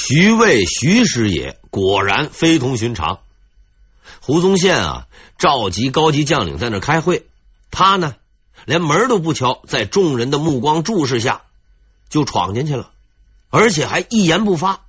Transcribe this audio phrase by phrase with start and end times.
[0.00, 3.18] 徐渭徐师爷果然非同寻常。
[4.20, 5.06] 胡宗宪啊，
[5.38, 7.26] 召集高级将领在那开会，
[7.72, 8.14] 他呢
[8.64, 11.42] 连门都不敲，在众人的目光注视下
[12.08, 12.92] 就闯进去了，
[13.50, 14.82] 而且还一言不发，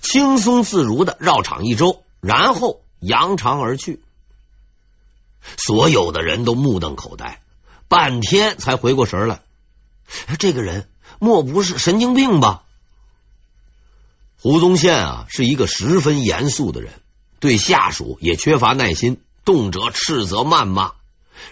[0.00, 4.00] 轻松自如的绕场一周，然后扬长而去。
[5.58, 7.42] 所有的人都目瞪口呆，
[7.86, 9.42] 半天才回过神来。
[10.38, 10.88] 这个人
[11.18, 12.64] 莫不是神经病吧？
[14.40, 16.92] 胡宗宪啊，是一个十分严肃的人，
[17.40, 20.92] 对下属也缺乏耐心，动辄斥责谩骂。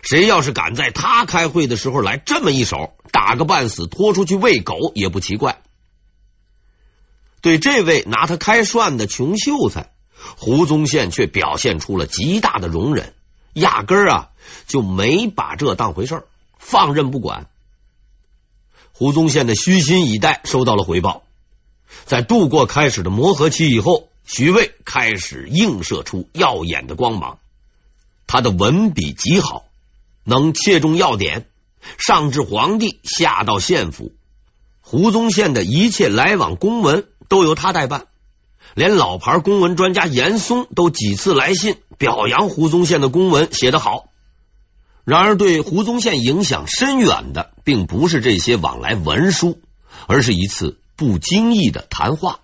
[0.02, 5.62] 谁要是敢在他开会的时候来这么一手，打个半死，拖出去喂狗也不奇怪。
[7.40, 9.90] 对这位拿他开涮的穷秀才，
[10.36, 13.14] 胡宗宪却表现出了极大的容忍。
[13.52, 14.28] 压根儿啊
[14.68, 16.24] 就没把这当回事儿，
[16.58, 17.48] 放任不管。
[18.92, 21.22] 胡宗宪的虚心以待收到了回报，
[22.04, 27.38] 在度过开始的磨合期以后，徐渭开始映射出耀眼的光芒。
[28.26, 29.66] 他的文笔极好，
[30.24, 31.46] 能切中要点，
[31.98, 34.12] 上至皇帝，下到县府，
[34.80, 38.06] 胡宗宪的一切来往公文都由他代办。
[38.74, 44.10] 连老牌公文专家严嵩都几次来信表扬胡宗宪的公文写得好。
[45.04, 49.60] 然而，对胡宗宪影响深远的，并不是这些往来文书，
[50.08, 52.40] 而是一次不经意的谈话。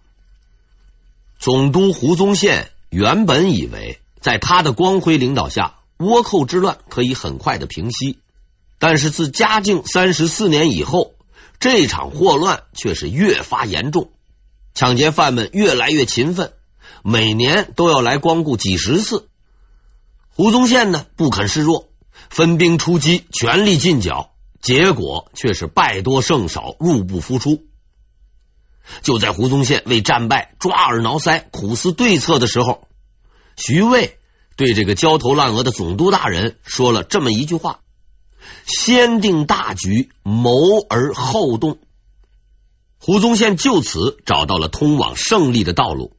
[1.39, 8.19] 总督胡宗宪原本以为，在他的光辉领导下，倭寇之乱可以很快的平息，
[8.79, 11.15] 但是自嘉靖三十四年以后，
[11.59, 14.11] 这场祸乱却是越发严重。
[14.75, 16.53] 抢劫犯们越来越勤奋，
[17.03, 19.29] 每年都要来光顾几十次。
[20.35, 21.89] 胡宗宪呢，不肯示弱，
[22.31, 24.31] 分兵出击，全力进剿，
[24.61, 27.65] 结果却是败多胜少，入不敷出。
[29.03, 32.89] 就在胡宗宪为战败抓耳挠腮、苦思对策的时候，
[33.57, 34.19] 徐渭
[34.57, 37.81] 对这个焦头烂额的总督大人说了这么一句话
[38.67, 41.79] ：“先定大局，谋而后动。”
[42.99, 46.17] 胡宗宪就此找到了通往胜利的道路，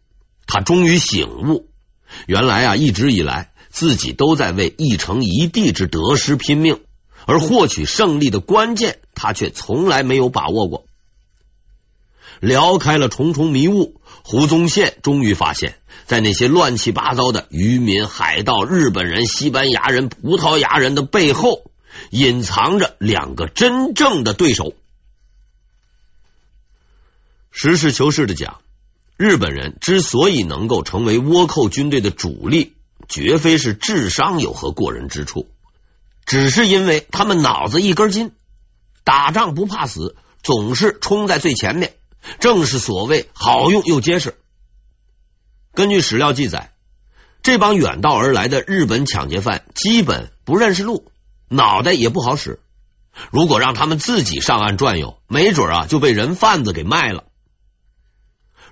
[0.47, 1.69] 他终于醒悟，
[2.27, 6.81] 原来啊，一直以来自己都在为一城一地之得失拼命，
[7.25, 10.85] 而获取胜利的关键，他却从来没有把握过。
[12.39, 21.71] 撩开了重重迷雾，胡宗宪终于发现，在那些乱七八糟的渔民、海盗、日本人、西班牙人、葡萄牙人的背后，
[22.09, 24.73] 隐藏着两个真正的对手。
[27.51, 28.61] 实事求是的讲，
[29.15, 32.73] 日本人之所以能够成为倭寇军队的主力，
[33.07, 35.47] 绝非是智商有何过人之处，
[36.25, 38.31] 只是因为他们脑子一根筋，
[39.03, 41.93] 打仗不怕死，总是冲在最前面，
[42.39, 44.37] 正是所谓好用又结实。
[45.73, 46.73] 根据史料记载，
[47.41, 51.11] 这帮远道而来的日本抢劫犯基本不认识路，
[51.49, 52.59] 脑袋也不好使。
[53.31, 57.25] 如果让他们自己上岸转悠，没准啊就被人贩子给卖了。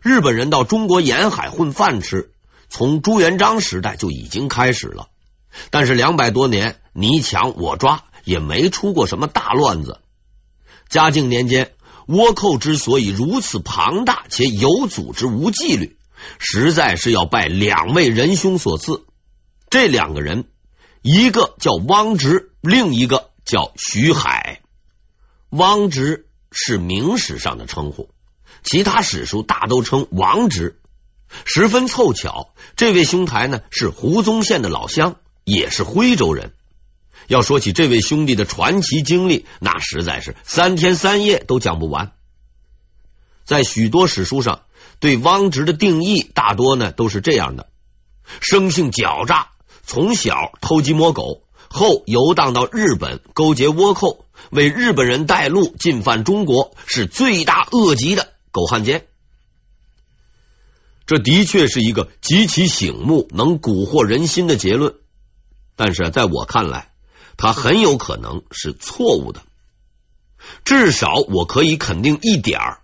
[0.01, 2.31] 日本人到中国沿海混饭吃，
[2.69, 5.09] 从朱元璋时代就已经开始了。
[5.69, 9.99] 但是两百多年你抢我抓，也没出过什么大乱子。
[10.89, 11.73] 嘉靖年间，
[12.07, 15.97] 倭寇之所以如此庞大且有组织、无纪律，
[16.39, 19.05] 实在是要拜两位仁兄所赐。
[19.69, 20.45] 这两个人，
[21.01, 24.61] 一个叫汪直，另一个叫徐海。
[25.49, 28.09] 汪直是明史上的称呼。
[28.63, 30.79] 其他史书大都称王直，
[31.45, 36.53] 十分凑巧，这位兄台呢是胡宗宪的老乡，也是徽州人。
[37.31, 42.11] 要说起这位兄弟的传奇经历，那实在是三天三夜都讲不完。
[43.45, 44.63] 在许多史书上，
[44.99, 47.69] 对汪直的定义大多呢都是这样的：
[48.41, 49.51] 生性狡诈，
[49.85, 58.33] 从小偷鸡摸狗，后游荡到日本，勾结倭寇，为日本人带路，进犯中国，是罪大恶极的。
[58.51, 59.07] 狗汉奸，
[61.05, 64.95] 这的确是一个极其醒目、能蛊惑人心的结论。
[65.77, 66.90] 但是在我看来，
[67.37, 69.41] 他很有可能是错误的。
[70.65, 72.81] 至少我可以肯定一点儿：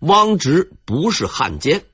[0.00, 1.84] 汪直不是汉奸。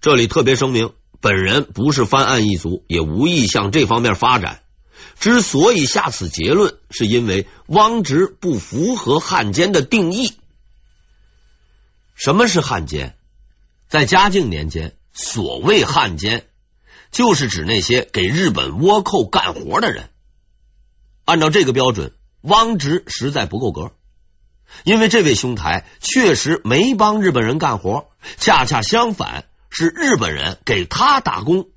[0.00, 4.62] 这里特别声明，本人不是翻案一族，也无意向这方面发展。
[5.18, 10.34] 之所以下此结论，是因为汪直不符合汉奸的定义。
[12.14, 13.16] 什么是汉奸？
[13.88, 16.48] 在嘉靖年间，所谓汉奸，
[17.10, 20.10] 就是指那些给日本倭寇干活的人。
[21.24, 22.12] 按照这个标准，
[22.42, 23.92] 汪直实在不够格。
[24.84, 31.68] 因为这位兄台确实没帮日本人干活，恰恰相反，是日本人给他打工。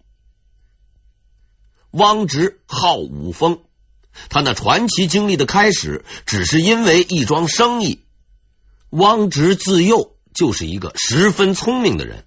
[1.92, 3.62] 汪直号五峰，
[4.30, 8.04] 他那传奇经历的开始，只是因为一桩生意。
[8.90, 12.26] 汪直自幼就是一个十分聪明的人，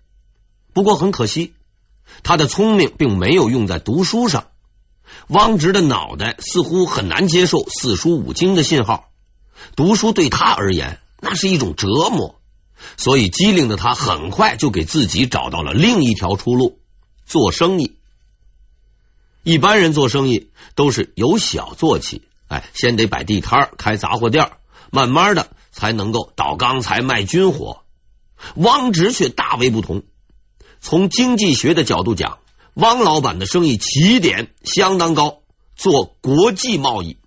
[0.72, 1.54] 不过很可惜，
[2.22, 4.48] 他的聪明并没有用在读书上。
[5.28, 9.10] 汪直的脑袋似乎很难接受四书五经的信号，
[9.76, 12.40] 读书对他而言那是一种折磨，
[12.96, 16.80] 所以机灵的他很快就给自己找到了另一条出路——
[17.26, 17.96] 做生意。
[19.44, 24.52] 一般人做生意都是由小做起，哎，先得摆地摊开杂货店，
[24.90, 27.82] 慢慢的才能够倒钢材卖军火。
[28.54, 30.02] 汪直却大为不同，
[30.82, 32.40] 从经济学的角度讲。
[32.74, 35.42] 汪老板的生意起点相当高，
[35.76, 37.18] 做国际贸易。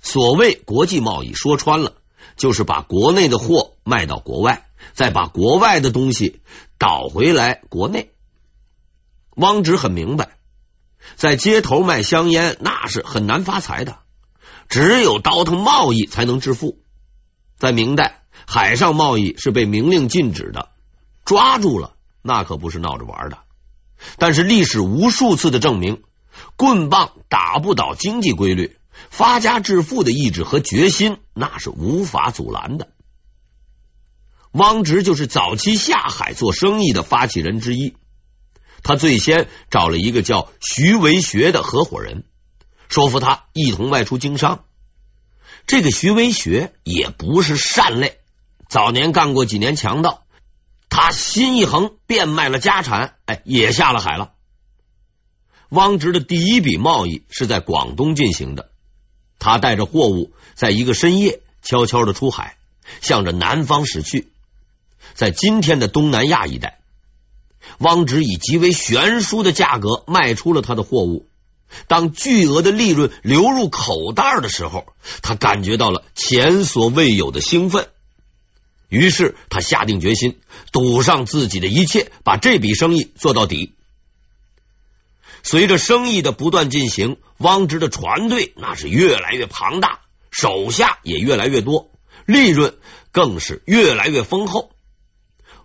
[0.00, 1.92] 所谓国际贸易，说穿了
[2.36, 6.40] 就是把国内的货卖到国外，再把国外的东西
[6.78, 8.12] 倒回来国内。
[9.34, 10.38] 汪直很明白，
[11.16, 13.98] 在街头卖香烟那是很难发财的，
[14.70, 16.78] 只有倒腾贸易才能致富。
[17.58, 20.70] 在明代，海上贸易是被明令禁止的，
[21.26, 23.38] 抓住了那可不是闹着玩的。
[24.16, 26.02] 但是历史无数次的证明，
[26.56, 28.76] 棍棒打不倒经济规律，
[29.10, 32.88] 发家致富的意志和决心那是无法阻拦的。
[34.52, 37.94] 汪直就是早期下海做生意的发起人之一，
[38.82, 42.24] 他最先找了一个叫徐为学的合伙人，
[42.88, 44.64] 说服他一同外出经商。
[45.66, 48.18] 这个徐为学也不是善类，
[48.68, 50.25] 早年干过几年强盗。
[50.88, 54.32] 他心一横，变卖了家产，哎，也下了海了。
[55.68, 58.70] 汪直的第一笔贸易是在广东进行的，
[59.38, 62.56] 他带着货物，在一个深夜悄悄的出海，
[63.00, 64.30] 向着南方驶去。
[65.14, 66.78] 在今天的东南亚一带，
[67.78, 71.28] 汪直以极为悬殊的价格卖出了他的货物。
[71.88, 74.86] 当巨额的利润流入口袋的时候，
[75.20, 77.88] 他感觉到了前所未有的兴奋。
[78.88, 80.38] 于是他下定决心，
[80.72, 83.74] 赌上自己的一切，把这笔生意做到底。
[85.42, 90.00] 随着生意的不断进行，汪直的船队那是越来越庞大，
[90.30, 91.90] 手下也越来越多，
[92.24, 92.76] 利润
[93.12, 94.70] 更是越来越丰厚。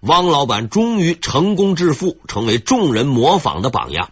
[0.02, 4.12] 汪老板终于成功致富，成为众人模仿的榜样。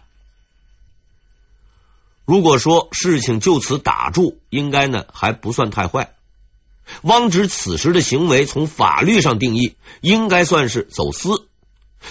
[2.24, 6.14] 如果说事情就此打住，应该呢还不算太坏。
[7.02, 11.46] 汪直此时的行为，从法律上定义，应该算是走私。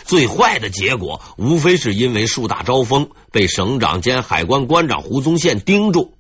[0.06, 6.14] 最坏的结果，无非是因为树大招风，被省长兼海关关长胡宗宪盯住，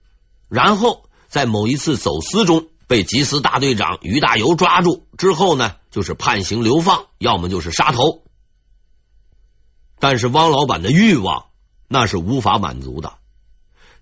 [0.48, 8.24] 然后在某一次走私中被缉私大队长于大猷抓住，之后呢，就是判刑流放，要么就是杀头。
[10.00, 11.46] 但是汪老板的欲望
[11.88, 13.20] 那是无法满足的，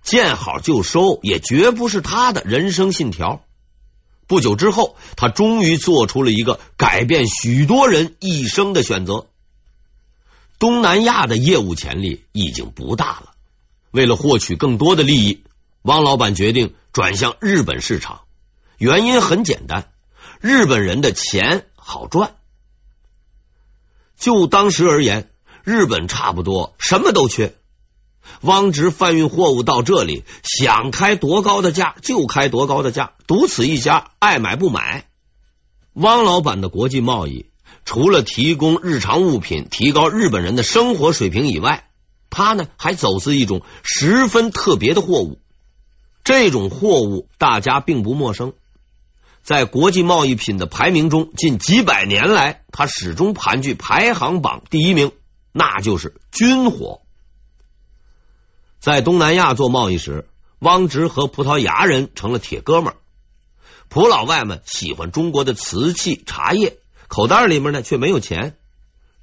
[0.01, 3.41] 见好就收也绝不是他的人生信条。
[4.27, 9.27] 不久之后，他终于做出了一个改变许多人一生的选择。
[10.59, 13.31] 东南亚的业务潜力已经不大了，
[13.91, 15.43] 为了获取更多的利益，
[15.83, 18.21] 汪老板决定转向日本市场。
[18.77, 19.91] 原因很简单，
[20.41, 22.35] 日本人的钱好赚。
[24.17, 25.29] 就当时而言，
[25.63, 27.55] 日本差不多什么都缺。
[28.41, 35.05] 汪直贩运货物到这里，想开多高的价就开多高的价，独此一家，爱买不买。
[35.93, 37.47] 汪老板的国际贸易，
[37.83, 41.89] 除了提供日常物品，提高日本人的生活水平以外，
[42.29, 45.39] 他呢还走私一种十分特别的货物。
[46.23, 48.53] 这种货物大家并不陌生，
[49.41, 55.13] 在国际贸易品的排名中，近几百年来，他始终盘踞排行榜第一名，
[55.53, 57.01] 那就是军火。
[58.79, 60.27] 在东南亚做贸易时，
[60.59, 62.95] 汪直和葡萄牙人成了铁哥们儿。
[63.89, 68.57] 葡老外们喜欢中国的瓷器、茶叶，口袋里面呢却没有钱，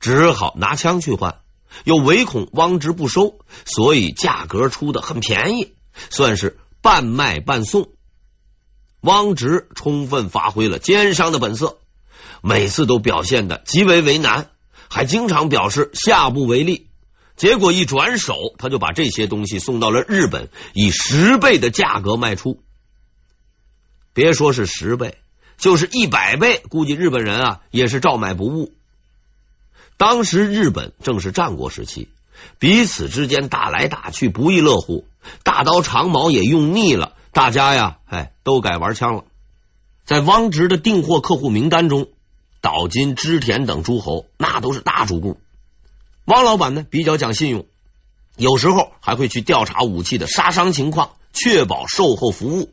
[0.01, 1.41] 只好拿枪去换。
[1.83, 5.75] 又唯恐汪直不收，所以价格出的很便宜，
[6.09, 7.89] 算是半卖半送。
[9.01, 11.79] 汪直充分发挥了奸商的本色，
[12.43, 14.51] 每次都表现的极为为难，
[14.89, 16.89] 还经常表示下不为例。
[17.37, 22.61] 结果一转手，他就把这些东西送到了日本，以十倍的价格卖出。
[24.12, 25.19] 别说是十倍，
[25.59, 28.73] 就是一百倍，估计日本人啊也是照买不误。
[29.97, 32.09] 当时日本正是战国时期，
[32.59, 35.05] 彼此之间打来打去不亦乐乎，
[35.43, 39.25] 大刀长矛也用腻了，大家呀，哎，都改玩枪了。
[40.05, 42.09] 在汪直的订货客户名单中，
[42.61, 45.41] 岛津、织田等诸侯那都是大主顾。
[46.26, 47.66] 汪老板呢比较讲信用，
[48.37, 52.73] 有时候还会去调查武器的杀伤情况，确保售后服务。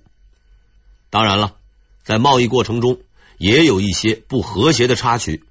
[1.09, 1.55] 当然了，
[2.03, 2.99] 在贸易过程中
[3.37, 5.43] 也有一些不和谐的插曲。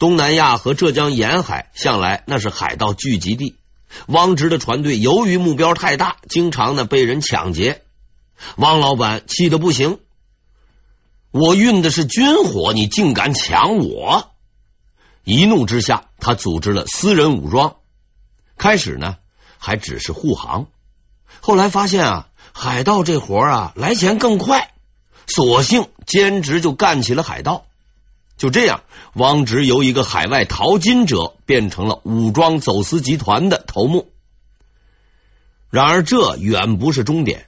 [0.00, 3.54] 东南亚和浙江沿海向来那是海盗聚集地，
[4.06, 7.82] 汪直的船队由于目标太大，经常呢被人抢劫。
[8.56, 10.00] 汪老板气得不行。
[11.30, 14.31] 我运的是军火，你竟敢抢我！
[15.24, 17.76] 一怒之下，他组织了私人武装。
[18.58, 19.16] 开始呢，
[19.58, 20.66] 还只是护航，
[21.40, 24.72] 后来发现啊，海盗这活啊来钱更快，
[25.26, 27.66] 索性兼职就干起了海盗。
[28.36, 28.82] 就这样，
[29.14, 34.10] 汪直由一个海外淘金者变成了武装走私集团的头目。
[35.70, 37.46] 然而，这远不是终点。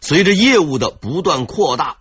[0.00, 1.98] 随着业务的不断扩大。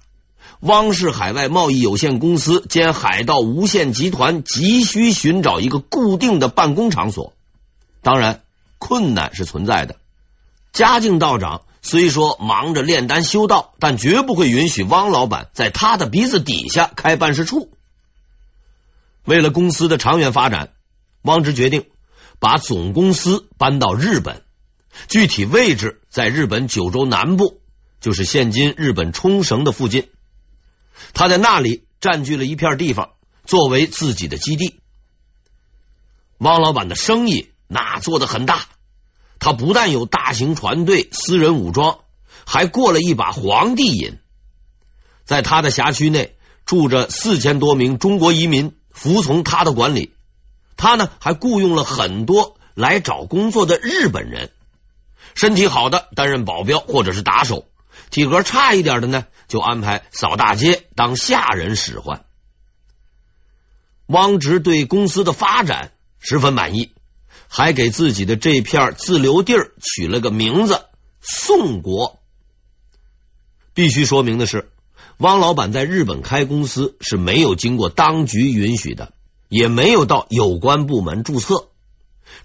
[0.63, 7.33] 汪氏海外贸易有限公司兼海盗无限集团急需寻找一个固定的办公场所，
[8.01, 8.43] 当然
[8.79, 9.97] 困难是存在的。
[10.71, 17.69] 嘉靖道长虽说忙着炼丹修道，但绝不会允许汪老板在他的鼻子底下开办事处。
[19.25, 20.69] 为了公司的长远发展，
[21.23, 21.87] 汪直决定
[22.39, 24.43] 把总公司搬到日本，
[25.09, 27.59] 具体位置在日本九州南部，
[27.99, 30.07] 就是现今日本冲绳的附近。
[31.13, 33.11] 他在那里占据了一片地方，
[33.45, 34.79] 作为自己的基地。
[36.37, 38.65] 汪老板的生意那做得很大，
[39.39, 41.99] 他不但有大型船队、私人武装，
[42.45, 44.19] 还过了一把皇帝瘾。
[45.23, 46.35] 在他的辖区内
[46.65, 50.13] 住着四千多名中国移民，服从他的管理。
[50.75, 54.51] 他呢还雇佣了很多来找工作的日本人，
[55.35, 57.65] 身体好的担任保镖或者是打手。
[58.13, 62.23] 体格差一点的呢，就安排扫大街当下人使唤。
[64.05, 66.91] 汪直对公司的发展十分满意，
[67.47, 70.85] 还给自己的这片自留地取了个名字——
[71.21, 72.19] 宋国。
[73.73, 74.69] 必须说明的是，
[75.17, 79.13] 汪老板在日本开公司是没有经过当局允许的，
[79.49, 81.69] 也没有到有关部门注册，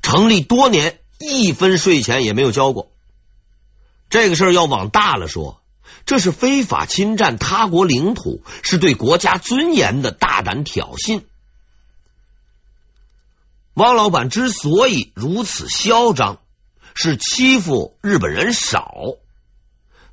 [0.01, 2.91] 成立多年，一分税钱也没有交过。
[4.11, 5.61] 这个事儿要往大了说，
[6.07, 11.23] 这是非法侵占他国领土，是对国家尊严的大胆挑衅。
[13.75, 16.39] 汪老板之所以如此嚣张，
[16.95, 18.93] 是欺负日本人少。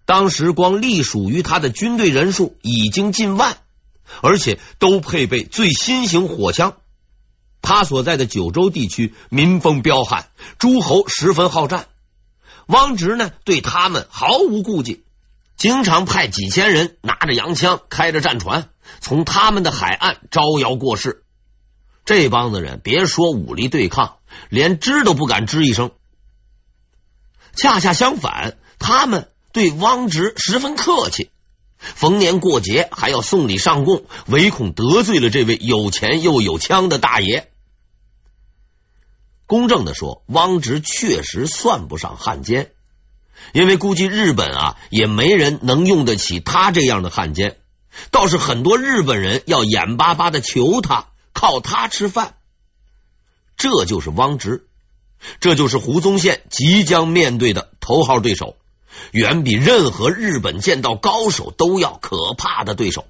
[0.06, 3.58] 当时光隶属于他的军队人数已经近万，
[4.22, 6.78] 而且都配备最新型火枪。
[7.64, 11.88] 他所在的九州地区民风彪悍，诸侯十分好战。
[12.68, 15.04] 汪直呢，对他们毫无顾忌，
[15.56, 18.70] 经常派几千人拿着洋枪，开着战船，
[19.00, 21.24] 从他们的海岸招摇过市。
[22.06, 24.18] 这帮子人别说武力对抗，
[24.50, 25.92] 连吱都不敢吱一声。
[27.56, 31.32] 恰恰相反，他们对汪直十分客气，
[31.80, 37.52] 逢年过节还要送礼上贡，唯恐得罪了这位有钱又有枪的大爷。
[39.48, 42.72] 公正的说，汪直确实算不上汉奸，
[43.54, 47.58] 因为估计日本啊也没人能用得起他这样的汉奸。
[48.12, 52.36] 倒是很多日本人要眼巴巴的求他，靠他吃饭。
[53.56, 54.68] 这就是汪直，
[55.40, 58.58] 这就是胡宗宪即将面对的头号对手，
[59.12, 63.06] 远比任何日本剑道高手都要可怕的对手。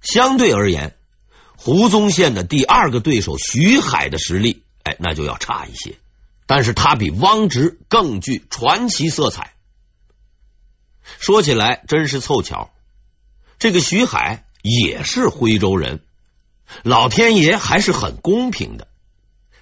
[0.00, 0.96] 相对而言。
[1.56, 5.96] 胡宗宪的第二个对手徐海的实力，哎，那就要差一些。
[6.46, 9.52] 但是他比汪直更具传奇色彩。
[11.18, 12.70] 说起来真是凑巧，
[13.58, 16.00] 这个徐海也是徽州人。
[16.82, 18.88] 老天爷还是很公平的，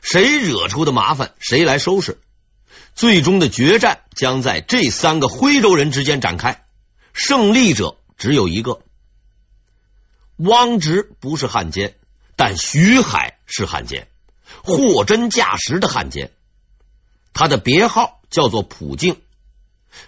[0.02, 2.18] 谁惹出的麻烦，谁来收拾。
[2.94, 6.64] 最终的决战将在这三个徽州人之间展开，
[7.12, 8.80] 胜利者只有一个。
[10.36, 11.94] 汪直不是汉奸，
[12.34, 14.08] 但徐海是汉奸，
[14.64, 16.32] 货真价实的汉奸。
[17.32, 19.20] 他的别号叫做普净，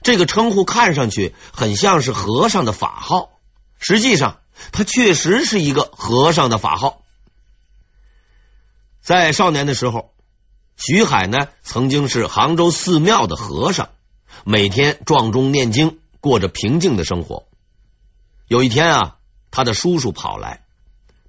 [0.03, 3.39] 这个称呼看上去很像是和尚的法号，
[3.79, 4.41] 实际上
[4.73, 7.03] 他确实是一个和尚的法号。
[9.01, 10.13] 在少年的时候，
[10.77, 13.91] 徐海呢曾经是杭州寺庙的和尚，
[14.45, 17.47] 每天撞钟念经，过着平静的生活。
[18.49, 19.13] 有一天啊。
[19.51, 20.65] 他的叔叔跑来，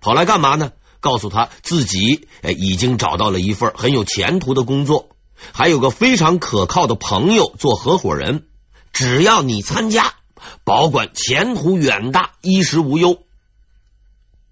[0.01, 0.71] 跑来干嘛呢？
[0.99, 5.09] 告诉他自己已经找到了一份很有前途的工作，
[5.53, 8.47] 还有个非常可靠的朋友做合伙人。
[8.93, 10.15] 只要你参加，
[10.63, 13.19] 保管前途远大，衣食无忧。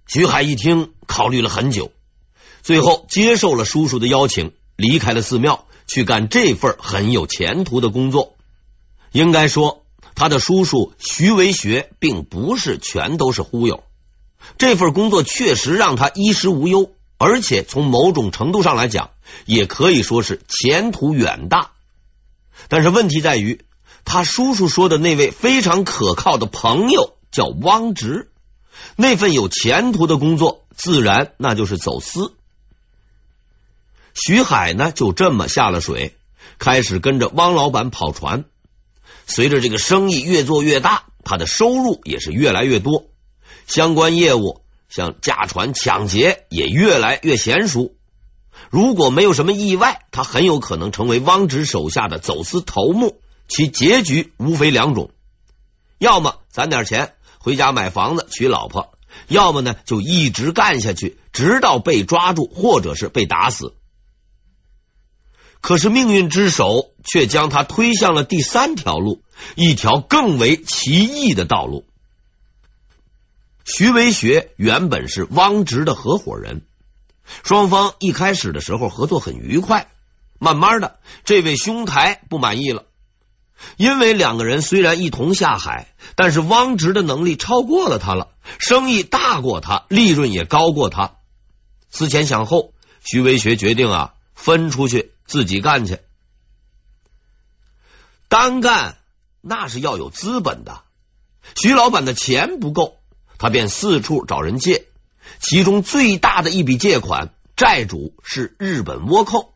[0.05, 1.91] 徐海一听，考虑了很久，
[2.62, 8.36] 最后接受了叔叔的邀请，离开了寺庙，去干这份很有前途的工作。
[9.12, 9.84] 应该说，
[10.15, 13.84] 他的叔叔徐为学并不是全都是忽悠，
[14.57, 19.12] 这份工作确实让他衣食无忧，而且从某种程度上来讲，
[19.45, 21.72] 也可以说是前途远大。
[22.69, 23.65] 但是问题在于，
[24.05, 28.31] 他叔叔说的那位非常可靠的朋友叫汪直。
[28.95, 32.34] 那份有前途的工作，自然那就是走私。
[34.13, 36.15] 徐海呢，就这么下了水，
[36.57, 38.45] 开始跟着汪老板跑船。
[39.25, 43.05] 随着这个生意越做越大，他的收入也是越来越多，
[43.67, 47.96] 相关业务像驾船、抢劫也越来越娴熟。
[48.70, 53.20] 如果没有什么意外，他很有可能成为汪直手下的走私头目。
[53.48, 55.12] 其结局无非两种：
[56.00, 57.13] 要么攒点钱。
[57.38, 63.75] 回家买房子娶老婆，要么呢就一直干下去，直到被抓住，或者是被打死。
[65.65, 69.24] 可是命运之手却将他推向了第三条路，
[69.55, 71.88] 一条更为奇异的道路。
[73.63, 76.62] 徐为学原本是汪直的合伙人，
[77.43, 79.88] 双方一开始的时候合作很愉快，
[80.38, 82.84] 慢慢的，这位兄台不满意了。
[83.75, 88.27] 因为两个人虽然一同下海，但是汪直的能力超过了他了，
[88.60, 91.15] 生意大过他，利润也高过他。
[91.89, 92.72] 思前想后，
[93.03, 96.00] 徐为学决定啊，分出去自己干去。
[98.27, 98.98] 单干
[99.41, 100.84] 那是要有资本的，
[101.55, 102.98] 徐老板的钱不够，
[103.38, 104.88] 他便四处找人借，
[105.39, 109.53] 其中最大的一笔借款，债主是日本倭寇。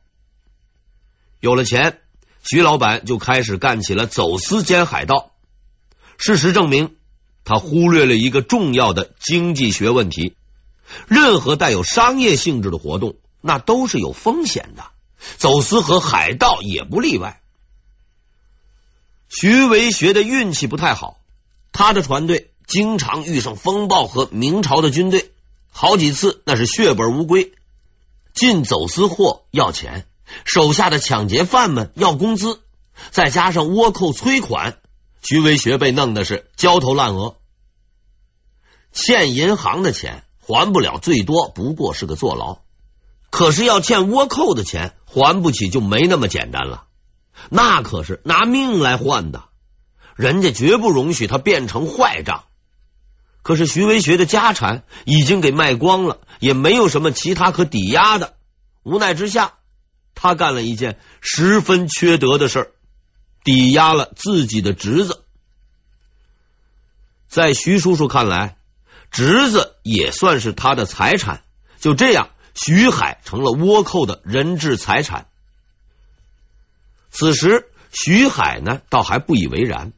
[1.39, 2.01] 有了钱。
[2.41, 5.33] 徐老板就开始干起了走私兼海盗。
[6.17, 6.95] 事实证明，
[7.43, 10.37] 他忽略了一个重要的经济学问题：
[11.07, 14.89] 任何带有商业性质的活动，那都是有风险的。
[15.37, 17.41] 走私和海盗也不例外。
[19.27, 21.19] 徐为学的运气不太好，
[21.71, 25.31] 他的船队经常遇上风暴和明朝的军队，
[25.71, 27.53] 好几次那是血本无归。
[28.33, 30.05] 进走私货要钱。
[30.45, 32.61] 手下的抢劫犯们要工资，
[33.09, 34.77] 再加上倭寇催款，
[35.23, 37.35] 徐为学被弄的是焦头烂额。
[38.93, 42.59] 欠银行的钱还不了，最多不过是个坐牢。
[43.29, 46.85] 可是要欠倭寇的钱还不起，就没那么简单了。
[47.49, 49.45] 那可是拿命来换的，
[50.15, 52.45] 人家绝不容许他变成坏账。
[53.41, 58.35] 可是徐为学的家产已经给卖光了，也没有什么其他可抵押的，
[58.83, 59.53] 无奈之下。
[60.13, 62.71] 他干了一件十分缺德的事儿，
[63.45, 65.23] 抵押了自己的侄子。
[67.29, 68.57] 在徐叔叔看来，
[69.11, 71.43] 侄子也算是他的财产。
[71.79, 75.27] 就这样，徐海成了倭寇的人质财产。
[77.11, 79.93] 此时，徐海呢，倒还不以为然，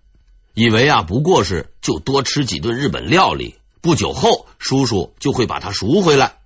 [0.53, 6.37] 以为啊，不过是就多吃几顿日本料理，不久后叔叔就会把他赎回来。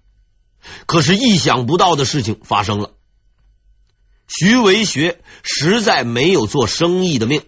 [0.86, 2.92] 可是，意想不到的事情发生了。
[4.28, 7.44] 徐为学实在没有做生意的命，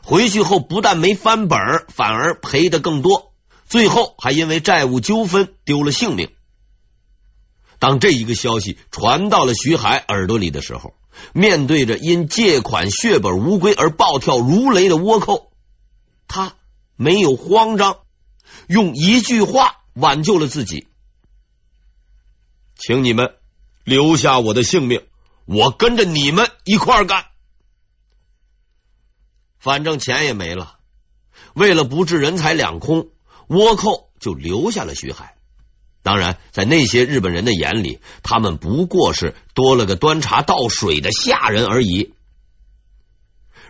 [0.00, 3.32] 回去后不但没翻本，反而赔的更多，
[3.68, 6.30] 最后还因为债务纠纷丢了性命。
[7.84, 10.94] 当这一个消息传到了徐海耳朵里的时候，
[11.34, 15.52] 面对着因借款血本无归而暴跳如雷的倭寇，
[16.26, 16.54] 他
[16.96, 17.98] 没有慌张，
[18.68, 20.88] 用一句话挽救了自己
[22.80, 23.34] ：“请你们
[23.84, 25.06] 留下我的性命。”
[25.44, 27.26] 我跟着你们一块干，
[29.58, 30.78] 反正钱也没了。
[31.52, 33.10] 为了不致人财两空，
[33.46, 35.36] 倭寇就留下了徐海。
[36.04, 42.12] 当然，在那些日本人的眼里，他们不过是多了个端茶倒水的下人而已。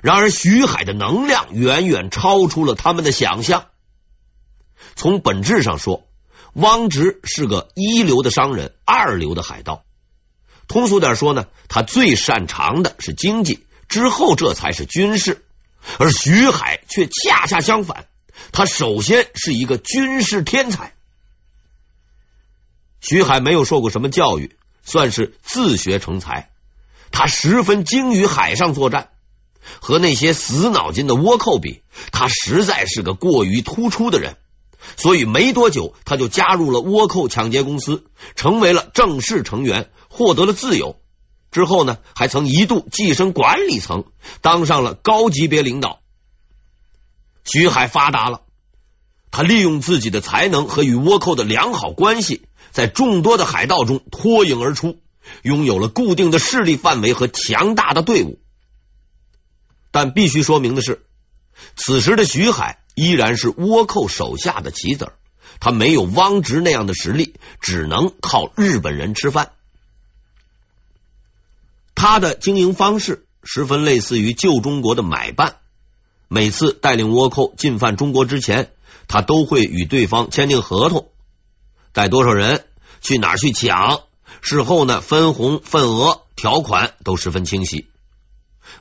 [0.02, 3.66] 然而，徐海的能量远远超出了他们的想象。
[4.96, 6.08] 从本质上说，
[6.54, 9.84] 汪直是个一流的商人，二流的海盗。
[10.66, 15.44] 通俗点说呢，他最擅长的是经济，之后这才是军事。
[15.98, 18.06] 而徐海却恰恰相反，
[18.50, 20.94] 他首先是一个军事天才。
[23.04, 26.50] 徐海没有受过什么教育，算是自学成才。
[27.10, 29.10] 他十分精于海上作战，
[29.78, 34.38] 和那些死脑筋的倭寇比，他实在是个过于突出的人。
[34.96, 39.90] 所以没多久，他就加入了倭寇抢劫公司，成为了正式成员。
[40.08, 40.96] 获得了自由
[41.50, 44.04] 之后呢，还曾一度跻身管理层，
[44.40, 46.00] 当上了高级别领导。
[47.44, 48.42] 徐海发达了，
[49.30, 55.00] 他利用自己的才能和与倭寇的良好关系，在众多的海盗中脱颖而出，
[55.42, 58.38] 拥有了固定的势力范围和强大的队伍。
[59.90, 61.04] 但必须说明的是，
[61.76, 65.12] 此时的徐海依然是倭寇手下的棋子，
[65.60, 69.52] 他没有汪直那样的实力，只能靠日本人吃饭。
[71.94, 75.56] 他的经营方式十分类似于旧中国的买办。
[76.26, 78.72] 每次带领倭寇进犯中国之前，
[79.06, 81.08] 他都会与对方签订合同，
[81.94, 82.66] 带多少人
[83.00, 84.02] 去哪去抢，
[84.42, 87.88] 事后呢分红份额条款都十分清晰。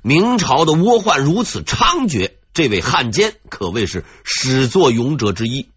[0.02, 5.70] 明朝的倭患如此猖獗，这位汉奸可谓是始作俑者之一。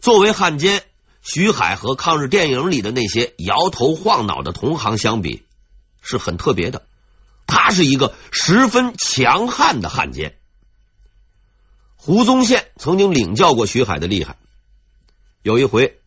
[0.00, 0.82] 作为汉奸，
[1.20, 5.44] 徐海和抗日电影里的那些摇头晃脑的同行相比，
[6.00, 6.86] 是很特别的。
[7.46, 10.38] 他是一个十分强悍的汉奸。
[11.96, 14.38] 胡宗宪曾经领教过徐海的厉害。
[15.46, 16.00] 有一回，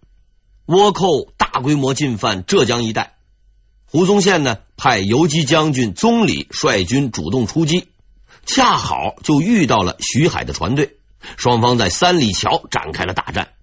[0.65, 3.15] 倭寇大规模进犯浙江一带，
[3.85, 7.87] 胡宗宪呢派游击将军宗理率军主动出击，
[8.45, 10.97] 恰好就遇到了徐海的船队，
[11.37, 13.53] 双方在三里桥展开了大战。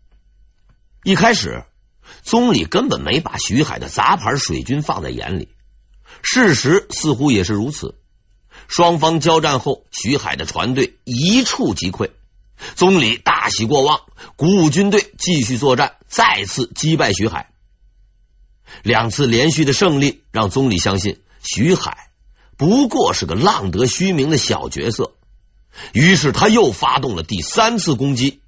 [1.04, 1.64] 一开始，
[2.22, 5.50] 宗理根本没把徐海的杂牌水军放在眼里。
[6.22, 7.98] 事实似乎也是如此。
[8.66, 12.12] 双方交战后，徐海的船队一触即溃，
[12.74, 14.00] 宗理大喜过望，
[14.36, 17.50] 鼓舞军队继续作战，再次击败徐海。
[18.82, 22.10] 两次连续的胜利让宗理相信徐海
[22.56, 25.14] 不过是个浪得虚名的小角色，
[25.92, 28.40] 于是他又发动了第三次攻击。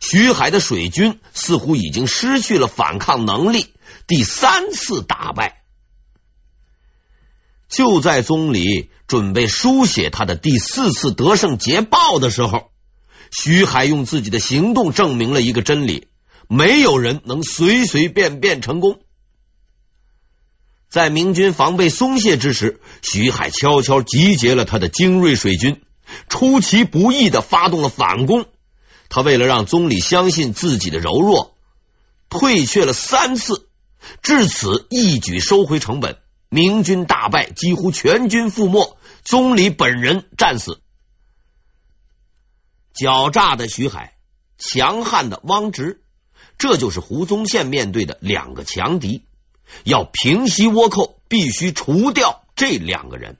[0.00, 3.74] 徐海的水军似乎已经失去了反抗能力，
[4.06, 5.62] 第三次大败。
[7.68, 12.70] 就在宗理准备书写他的第四次得胜捷报的时候，
[13.30, 16.08] 徐海用自己的行动证明了一个真理：
[16.48, 19.00] 没有人能随随便便成功。
[20.88, 25.82] 在明军防备松懈之时，徐海悄悄集结了他的精锐水军，
[26.28, 28.46] 出其不意的发动了反攻。
[29.08, 31.56] 他为了让宗理相信自己的柔弱，
[32.28, 33.68] 退却了三次，
[34.22, 36.18] 至此一举收回成本。
[36.48, 40.80] 明军大败，几乎全军覆没，宗理本人战死。
[42.96, 44.16] 狡诈的徐海，
[44.58, 46.02] 强悍的汪直，
[46.58, 49.26] 这就是胡宗宪面对的两个强敌。
[49.84, 53.36] 要平息倭寇，必须除掉这两个人。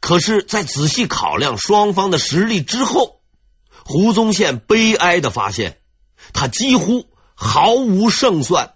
[0.00, 3.20] 可是，在仔细考量双方的实力之后，
[3.84, 5.78] 胡宗宪悲哀的发现，
[6.32, 8.75] 他几乎毫无胜算。